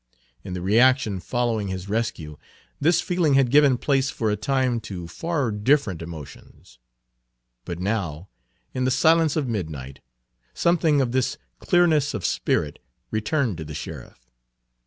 In 0.43 0.55
the 0.55 0.63
reaction 0.63 1.17
Page 1.17 1.23
91 1.27 1.29
following 1.29 1.67
his 1.67 1.87
rescue, 1.87 2.37
this 2.79 3.01
feeling 3.01 3.35
had 3.35 3.51
given 3.51 3.77
place 3.77 4.09
for 4.09 4.31
a 4.31 4.35
time 4.35 4.79
to 4.79 5.07
far 5.07 5.51
different 5.51 6.01
emotions. 6.01 6.79
But 7.65 7.77
now, 7.79 8.27
in 8.73 8.85
the 8.85 8.89
silence 8.89 9.35
of 9.35 9.47
midnight, 9.47 9.99
something 10.55 11.01
of 11.01 11.11
this 11.11 11.37
clearness 11.59 12.15
of 12.15 12.25
spirit 12.25 12.79
returned 13.11 13.59
to 13.59 13.63
the 13.63 13.75
sheriff. 13.75 14.31